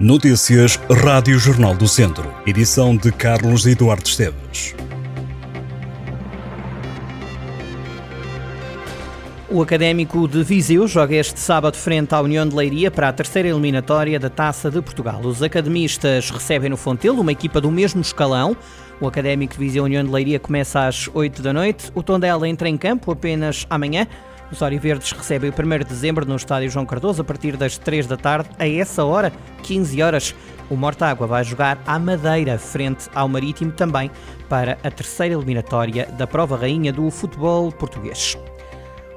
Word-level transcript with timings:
Notícias 0.00 0.76
Rádio 0.90 1.38
Jornal 1.38 1.72
do 1.76 1.86
Centro. 1.86 2.28
Edição 2.44 2.96
de 2.96 3.12
Carlos 3.12 3.64
Eduardo 3.64 4.04
Esteves. 4.04 4.74
O 9.48 9.62
Académico 9.62 10.26
de 10.26 10.42
Viseu 10.42 10.88
joga 10.88 11.14
este 11.14 11.38
sábado 11.38 11.76
frente 11.76 12.12
à 12.12 12.20
União 12.20 12.44
de 12.44 12.56
Leiria 12.56 12.90
para 12.90 13.08
a 13.08 13.12
terceira 13.12 13.48
eliminatória 13.48 14.18
da 14.18 14.28
Taça 14.28 14.68
de 14.68 14.82
Portugal. 14.82 15.20
Os 15.20 15.40
academistas 15.44 16.28
recebem 16.28 16.68
no 16.68 16.76
Fontelo 16.76 17.20
uma 17.20 17.30
equipa 17.30 17.60
do 17.60 17.70
mesmo 17.70 18.00
escalão. 18.00 18.56
O 19.00 19.06
Académico 19.06 19.52
de 19.52 19.60
Viseu 19.60 19.84
União 19.84 20.02
de 20.02 20.10
Leiria 20.10 20.40
começa 20.40 20.88
às 20.88 21.08
8 21.14 21.40
da 21.40 21.52
noite. 21.52 21.92
O 21.94 22.02
Tondela 22.02 22.48
entra 22.48 22.68
em 22.68 22.76
campo 22.76 23.12
apenas 23.12 23.64
amanhã. 23.70 24.08
Os 24.50 24.62
Oriverdes 24.62 25.12
recebem 25.12 25.50
o 25.50 25.52
1 25.52 25.78
de 25.78 25.84
dezembro 25.84 26.26
no 26.26 26.36
Estádio 26.36 26.70
João 26.70 26.86
Cardoso 26.86 27.22
a 27.22 27.24
partir 27.24 27.56
das 27.56 27.78
3 27.78 28.06
da 28.06 28.16
tarde. 28.16 28.48
A 28.58 28.68
essa 28.68 29.04
hora, 29.04 29.32
15 29.62 30.02
horas, 30.02 30.34
o 30.70 30.76
Mortágua 30.76 31.26
vai 31.26 31.42
jogar 31.42 31.82
à 31.86 31.98
Madeira, 31.98 32.58
frente 32.58 33.08
ao 33.14 33.28
Marítimo, 33.28 33.72
também 33.72 34.10
para 34.48 34.78
a 34.84 34.90
terceira 34.90 35.34
eliminatória 35.34 36.06
da 36.06 36.26
prova 36.26 36.56
rainha 36.56 36.92
do 36.92 37.10
futebol 37.10 37.72
português. 37.72 38.36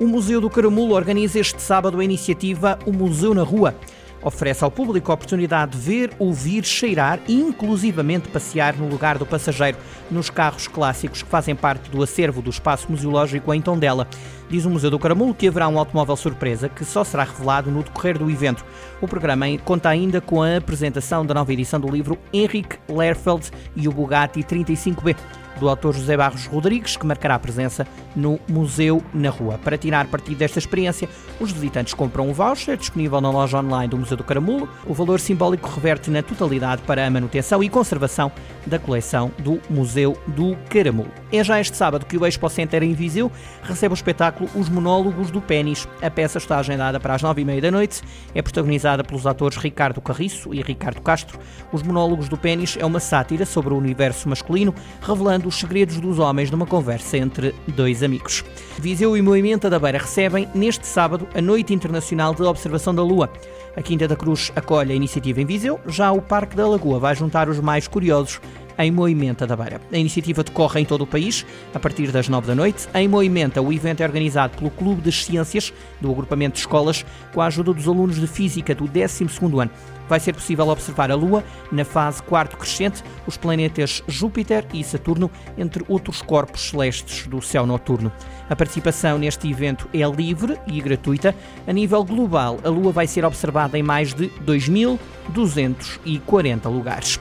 O 0.00 0.06
Museu 0.06 0.40
do 0.40 0.50
Caramulo 0.50 0.94
organiza 0.94 1.38
este 1.38 1.62
sábado 1.62 2.00
a 2.00 2.04
iniciativa 2.04 2.78
O 2.84 2.92
Museu 2.92 3.32
na 3.32 3.42
Rua. 3.42 3.74
Oferece 4.22 4.62
ao 4.62 4.70
público 4.70 5.10
a 5.10 5.14
oportunidade 5.14 5.72
de 5.72 5.78
ver, 5.78 6.12
ouvir, 6.18 6.64
cheirar 6.64 7.18
e 7.26 7.34
inclusivamente 7.34 8.28
passear 8.28 8.76
no 8.76 8.88
lugar 8.88 9.18
do 9.18 9.26
passageiro 9.26 9.76
nos 10.10 10.30
carros 10.30 10.68
clássicos 10.68 11.22
que 11.22 11.28
fazem 11.28 11.56
parte 11.56 11.90
do 11.90 12.02
acervo 12.02 12.40
do 12.40 12.50
espaço 12.50 12.86
museológico 12.90 13.52
em 13.52 13.60
Tondela. 13.60 14.06
Diz 14.48 14.64
o 14.64 14.70
Museu 14.70 14.90
do 14.90 14.98
Caramulo 14.98 15.34
que 15.34 15.48
haverá 15.48 15.66
um 15.66 15.78
automóvel 15.78 16.14
surpresa 16.14 16.68
que 16.68 16.84
só 16.84 17.02
será 17.02 17.24
revelado 17.24 17.70
no 17.70 17.82
decorrer 17.82 18.18
do 18.18 18.30
evento. 18.30 18.64
O 19.00 19.08
programa 19.08 19.46
conta 19.64 19.88
ainda 19.88 20.20
com 20.20 20.42
a 20.42 20.58
apresentação 20.58 21.26
da 21.26 21.34
nova 21.34 21.52
edição 21.52 21.80
do 21.80 21.90
livro 21.90 22.18
Henrik 22.32 22.78
Lerfeld 22.88 23.50
e 23.74 23.88
o 23.88 23.92
Bugatti 23.92 24.40
35B 24.44 25.16
do 25.62 25.68
autor 25.68 25.94
José 25.94 26.16
Barros 26.16 26.46
Rodrigues, 26.46 26.96
que 26.96 27.06
marcará 27.06 27.36
a 27.36 27.38
presença 27.38 27.86
no 28.16 28.38
Museu 28.48 29.00
na 29.14 29.30
Rua. 29.30 29.58
Para 29.62 29.78
tirar 29.78 30.08
partido 30.08 30.38
desta 30.38 30.58
experiência, 30.58 31.08
os 31.38 31.52
visitantes 31.52 31.94
compram 31.94 32.28
um 32.28 32.32
voucher 32.32 32.76
disponível 32.76 33.20
na 33.20 33.30
loja 33.30 33.58
online 33.58 33.88
do 33.88 33.96
Museu 33.96 34.16
do 34.16 34.24
Caramulo. 34.24 34.68
O 34.84 34.92
valor 34.92 35.20
simbólico 35.20 35.70
reverte 35.70 36.10
na 36.10 36.20
totalidade 36.20 36.82
para 36.82 37.06
a 37.06 37.10
manutenção 37.10 37.62
e 37.62 37.68
conservação 37.68 38.32
da 38.66 38.78
coleção 38.78 39.30
do 39.38 39.60
Museu 39.70 40.20
do 40.26 40.56
Caramulo. 40.68 41.21
É 41.32 41.42
já 41.42 41.58
este 41.58 41.74
sábado 41.74 42.04
que 42.04 42.18
o 42.18 42.26
Expo 42.26 42.46
Center 42.50 42.82
em 42.82 42.92
Viseu 42.92 43.32
recebe 43.62 43.94
o 43.94 43.96
espetáculo 43.96 44.50
Os 44.54 44.68
Monólogos 44.68 45.30
do 45.30 45.40
Pênis. 45.40 45.88
A 46.02 46.10
peça 46.10 46.36
está 46.36 46.58
agendada 46.58 47.00
para 47.00 47.14
as 47.14 47.22
nove 47.22 47.40
e 47.40 47.44
meia 47.44 47.58
da 47.58 47.70
noite. 47.70 48.02
É 48.34 48.42
protagonizada 48.42 49.02
pelos 49.02 49.26
atores 49.26 49.56
Ricardo 49.56 49.98
Carriço 50.02 50.52
e 50.52 50.60
Ricardo 50.60 51.00
Castro. 51.00 51.38
Os 51.72 51.82
Monólogos 51.82 52.28
do 52.28 52.36
Pênis 52.36 52.76
é 52.78 52.84
uma 52.84 53.00
sátira 53.00 53.46
sobre 53.46 53.72
o 53.72 53.78
universo 53.78 54.28
masculino, 54.28 54.74
revelando 55.00 55.48
os 55.48 55.54
segredos 55.54 55.98
dos 55.98 56.18
homens 56.18 56.50
numa 56.50 56.66
conversa 56.66 57.16
entre 57.16 57.54
dois 57.66 58.02
amigos. 58.02 58.44
Viseu 58.78 59.16
e 59.16 59.22
Moimenta 59.22 59.70
da 59.70 59.78
Beira 59.78 59.98
recebem 59.98 60.46
neste 60.54 60.86
sábado 60.86 61.26
a 61.34 61.40
Noite 61.40 61.72
Internacional 61.72 62.34
de 62.34 62.42
Observação 62.42 62.94
da 62.94 63.02
Lua. 63.02 63.30
A 63.74 63.80
Quinta 63.80 64.06
da 64.06 64.14
Cruz 64.14 64.52
acolhe 64.54 64.92
a 64.92 64.94
iniciativa 64.94 65.40
em 65.40 65.46
Viseu, 65.46 65.80
já 65.86 66.12
o 66.12 66.20
Parque 66.20 66.54
da 66.54 66.68
Lagoa 66.68 66.98
vai 66.98 67.14
juntar 67.14 67.48
os 67.48 67.58
mais 67.58 67.88
curiosos 67.88 68.38
em 68.78 68.90
Moimenta 68.90 69.46
da 69.46 69.56
Beira. 69.56 69.80
A 69.92 69.96
iniciativa 69.96 70.42
decorre 70.42 70.80
em 70.80 70.84
todo 70.84 71.02
o 71.02 71.06
país, 71.06 71.44
a 71.74 71.78
partir 71.78 72.10
das 72.10 72.28
9 72.28 72.46
da 72.46 72.54
noite. 72.54 72.88
Em 72.94 73.08
Moimenta, 73.08 73.60
o 73.60 73.72
evento 73.72 74.02
é 74.02 74.06
organizado 74.06 74.56
pelo 74.56 74.70
Clube 74.70 75.02
das 75.02 75.24
Ciências, 75.24 75.72
do 76.00 76.10
agrupamento 76.10 76.54
de 76.54 76.60
escolas, 76.60 77.04
com 77.32 77.40
a 77.40 77.46
ajuda 77.46 77.72
dos 77.72 77.88
alunos 77.88 78.20
de 78.20 78.26
Física 78.26 78.74
do 78.74 78.84
12º 78.84 79.62
ano. 79.62 79.70
Vai 80.08 80.18
ser 80.20 80.34
possível 80.34 80.68
observar 80.68 81.10
a 81.10 81.14
Lua 81.14 81.42
na 81.70 81.84
fase 81.84 82.22
quarto 82.22 82.56
crescente, 82.56 83.02
os 83.26 83.36
planetas 83.36 84.02
Júpiter 84.06 84.66
e 84.74 84.84
Saturno, 84.84 85.30
entre 85.56 85.84
outros 85.88 86.20
corpos 86.20 86.68
celestes 86.68 87.26
do 87.26 87.40
céu 87.40 87.64
noturno. 87.64 88.12
A 88.50 88.56
participação 88.56 89.18
neste 89.18 89.48
evento 89.48 89.88
é 89.94 90.04
livre 90.04 90.58
e 90.66 90.82
gratuita. 90.82 91.34
A 91.66 91.72
nível 91.72 92.04
global, 92.04 92.58
a 92.62 92.68
Lua 92.68 92.92
vai 92.92 93.06
ser 93.06 93.24
observada 93.24 93.78
em 93.78 93.82
mais 93.82 94.12
de 94.12 94.28
2.240 94.44 96.70
lugares. 96.70 97.18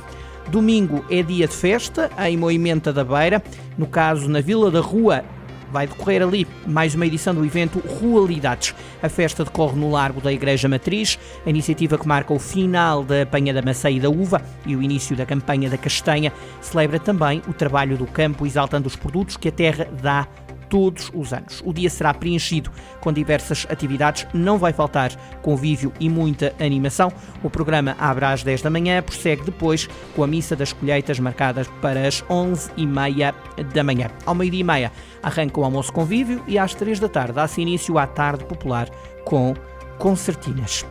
Domingo 0.49 1.05
é 1.09 1.23
dia 1.23 1.47
de 1.47 1.55
festa 1.55 2.09
em 2.27 2.35
Moimenta 2.35 2.91
da 2.91 3.03
Beira, 3.03 3.41
no 3.77 3.85
caso 3.85 4.29
na 4.29 4.41
Vila 4.41 4.69
da 4.69 4.81
Rua. 4.81 5.23
Vai 5.71 5.87
decorrer 5.87 6.21
ali 6.21 6.45
mais 6.67 6.93
uma 6.93 7.05
edição 7.05 7.33
do 7.33 7.45
evento 7.45 7.79
Rualidades. 7.79 8.75
A 9.01 9.07
festa 9.07 9.45
decorre 9.45 9.79
no 9.79 9.89
Largo 9.89 10.19
da 10.19 10.31
Igreja 10.31 10.67
Matriz, 10.67 11.17
a 11.45 11.49
iniciativa 11.49 11.97
que 11.97 12.05
marca 12.05 12.33
o 12.33 12.39
final 12.39 13.05
da 13.05 13.21
apanha 13.21 13.53
da 13.53 13.61
maçã 13.61 13.89
e 13.89 13.97
da 13.97 14.09
uva 14.09 14.41
e 14.65 14.75
o 14.75 14.81
início 14.81 15.15
da 15.15 15.25
campanha 15.25 15.69
da 15.69 15.77
castanha, 15.77 16.33
celebra 16.59 16.99
também 16.99 17.41
o 17.47 17.53
trabalho 17.53 17.97
do 17.97 18.05
campo, 18.05 18.45
exaltando 18.45 18.87
os 18.87 18.97
produtos 18.97 19.37
que 19.37 19.47
a 19.47 19.51
terra 19.51 19.87
dá 20.01 20.27
todos 20.71 21.11
os 21.13 21.33
anos. 21.33 21.61
O 21.65 21.73
dia 21.73 21.89
será 21.89 22.13
preenchido 22.13 22.71
com 23.01 23.11
diversas 23.11 23.67
atividades, 23.69 24.25
não 24.33 24.57
vai 24.57 24.71
faltar 24.71 25.11
convívio 25.41 25.91
e 25.99 26.07
muita 26.07 26.55
animação. 26.59 27.11
O 27.43 27.49
programa 27.49 27.95
abre 27.99 28.23
às 28.23 28.41
10 28.41 28.61
da 28.61 28.69
manhã, 28.69 29.03
prossegue 29.03 29.43
depois 29.43 29.87
com 30.15 30.23
a 30.23 30.27
missa 30.27 30.55
das 30.55 30.71
colheitas 30.71 31.19
marcadas 31.19 31.67
para 31.81 32.07
as 32.07 32.23
11h30 32.23 33.33
da 33.73 33.83
manhã. 33.83 34.09
Ao 34.25 34.33
meio-dia 34.33 34.61
e 34.61 34.63
meia 34.63 34.91
arranca 35.21 35.59
o 35.59 35.63
almoço 35.65 35.91
convívio 35.91 36.41
e 36.47 36.57
às 36.57 36.73
3 36.73 37.01
da 37.01 37.09
tarde 37.09 37.33
dá-se 37.33 37.61
início 37.61 37.97
à 37.97 38.07
tarde 38.07 38.45
popular 38.45 38.89
com 39.25 39.53
concertinas. 39.99 40.85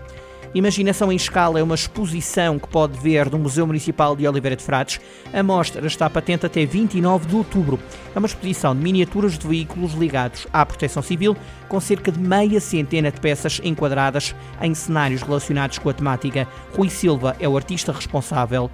Imaginação 0.52 1.12
em 1.12 1.16
Escala 1.16 1.60
é 1.60 1.62
uma 1.62 1.76
exposição 1.76 2.58
que 2.58 2.66
pode 2.66 2.98
ver 2.98 3.30
no 3.30 3.38
Museu 3.38 3.64
Municipal 3.64 4.16
de 4.16 4.26
Oliveira 4.26 4.56
de 4.56 4.64
Frades. 4.64 5.00
A 5.32 5.44
mostra 5.44 5.86
está 5.86 6.10
patente 6.10 6.44
até 6.44 6.66
29 6.66 7.28
de 7.28 7.36
outubro. 7.36 7.78
É 8.12 8.18
uma 8.18 8.26
exposição 8.26 8.74
de 8.74 8.82
miniaturas 8.82 9.38
de 9.38 9.46
veículos 9.46 9.92
ligados 9.92 10.48
à 10.52 10.66
proteção 10.66 11.04
civil, 11.04 11.36
com 11.68 11.78
cerca 11.78 12.10
de 12.10 12.18
meia 12.18 12.60
centena 12.60 13.12
de 13.12 13.20
peças 13.20 13.60
enquadradas 13.62 14.34
em 14.60 14.74
cenários 14.74 15.22
relacionados 15.22 15.78
com 15.78 15.88
a 15.88 15.94
temática. 15.94 16.48
Rui 16.76 16.90
Silva 16.90 17.36
é 17.38 17.48
o 17.48 17.56
artista 17.56 17.92
responsável 17.92 18.68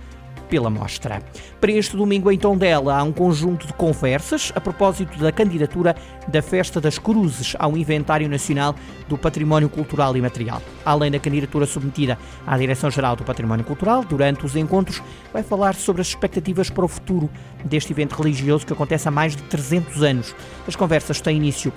pela 0.48 0.70
mostra. 0.70 1.22
Para 1.60 1.72
este 1.72 1.96
domingo 1.96 2.30
em 2.30 2.38
Tondela 2.38 2.96
há 2.96 3.02
um 3.02 3.12
conjunto 3.12 3.66
de 3.66 3.72
conversas 3.72 4.52
a 4.54 4.60
propósito 4.60 5.18
da 5.18 5.32
candidatura 5.32 5.94
da 6.28 6.42
Festa 6.42 6.80
das 6.80 6.98
Cruzes 6.98 7.54
ao 7.58 7.76
Inventário 7.76 8.28
Nacional 8.28 8.74
do 9.08 9.16
Património 9.16 9.68
Cultural 9.68 10.16
e 10.16 10.20
Material. 10.20 10.62
Além 10.84 11.10
da 11.10 11.18
candidatura 11.18 11.66
submetida 11.66 12.18
à 12.46 12.56
Direção-Geral 12.56 13.16
do 13.16 13.24
Património 13.24 13.64
Cultural, 13.64 14.04
durante 14.04 14.44
os 14.44 14.56
encontros 14.56 15.02
vai 15.32 15.42
falar 15.42 15.74
sobre 15.74 16.02
as 16.02 16.08
expectativas 16.08 16.70
para 16.70 16.84
o 16.84 16.88
futuro 16.88 17.30
deste 17.64 17.92
evento 17.92 18.14
religioso 18.14 18.66
que 18.66 18.72
acontece 18.72 19.08
há 19.08 19.10
mais 19.10 19.34
de 19.34 19.42
300 19.44 20.02
anos. 20.02 20.34
As 20.66 20.76
conversas 20.76 21.20
têm 21.20 21.36
início 21.36 21.72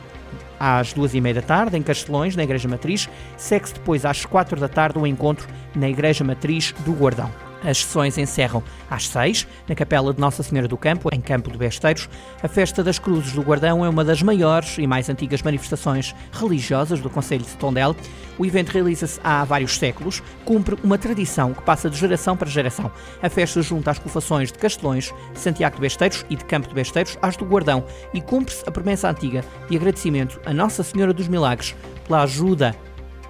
às 0.60 0.94
duas 0.94 1.14
e 1.14 1.22
meia 1.22 1.36
da 1.36 1.42
tarde, 1.42 1.78
em 1.78 1.82
Castelões, 1.82 2.36
na 2.36 2.44
Igreja 2.44 2.68
Matriz. 2.68 3.10
Segue-se 3.38 3.76
depois 3.76 4.06
às 4.06 4.26
quatro 4.26 4.60
da 4.60 4.68
tarde 4.68 5.00
o 5.00 5.08
encontro 5.08 5.48
na 5.76 5.90
Igreja 5.90 6.24
Matriz 6.24 6.74
do 6.86 6.92
Guardão. 6.92 7.49
As 7.64 7.80
sessões 7.80 8.18
encerram 8.18 8.64
às 8.90 9.08
seis, 9.08 9.48
na 9.68 9.76
Capela 9.76 10.14
de 10.14 10.20
Nossa 10.20 10.42
Senhora 10.44 10.68
do 10.68 10.78
Campo, 10.78 11.10
em 11.12 11.20
Campo 11.20 11.52
de 11.52 11.58
Besteiros. 11.58 12.10
A 12.42 12.48
Festa 12.48 12.84
das 12.84 12.98
Cruzes 12.98 13.34
do 13.34 13.42
Guardão 13.42 13.84
é 13.86 13.90
uma 13.90 14.04
das 14.04 14.22
maiores 14.22 14.78
e 14.78 14.88
mais 14.88 15.10
antigas 15.10 15.42
manifestações 15.42 16.16
religiosas 16.32 17.02
do 17.02 17.10
Conselho 17.10 17.44
de 17.44 17.56
Tondela. 17.58 17.96
O 18.38 18.46
evento 18.46 18.70
realiza-se 18.70 19.20
há 19.24 19.44
vários 19.44 19.78
séculos, 19.78 20.24
cumpre 20.46 20.78
uma 20.84 20.98
tradição 20.98 21.54
que 21.54 21.62
passa 21.62 21.90
de 21.90 21.98
geração 21.98 22.38
para 22.38 22.50
geração. 22.50 22.92
A 23.22 23.30
festa 23.30 23.62
junta 23.62 23.92
as 23.92 24.00
cofações 24.00 24.52
de 24.52 24.58
Castelões, 24.58 25.14
Santiago 25.34 25.76
de 25.76 25.82
Besteiros 25.82 26.26
e 26.30 26.36
de 26.36 26.46
Campo 26.46 26.70
de 26.70 26.74
Besteiros 26.74 27.18
às 27.22 27.36
do 27.36 27.46
Guardão 27.46 27.84
e 28.14 28.22
cumpre-se 28.22 28.64
a 28.68 28.72
promessa 28.72 29.10
antiga 29.10 29.44
de 29.70 29.76
agradecimento 29.76 30.40
a 30.46 30.54
Nossa 30.54 30.84
Senhora 30.84 31.14
dos 31.14 31.28
Milagres 31.28 31.76
pela 32.08 32.24
ajuda 32.24 32.76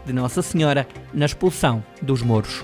de 0.05 0.13
Nossa 0.13 0.41
Senhora 0.41 0.87
na 1.13 1.25
expulsão 1.25 1.83
dos 2.01 2.21
mouros. 2.21 2.63